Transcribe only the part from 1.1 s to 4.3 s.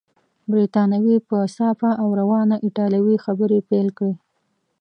په صافه او روانه ایټالوې خبرې پیل کړې.